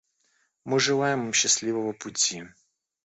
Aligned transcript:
Мы 0.65 0.79
желаем 0.79 1.27
им 1.27 1.31
счастливого 1.31 1.93
пути. 1.93 2.47